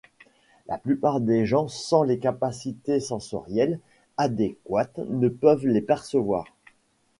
[0.65, 3.79] La plupart des gens sans les capacités sensorielles
[4.17, 6.45] adéquates ne peuvent les percevoir.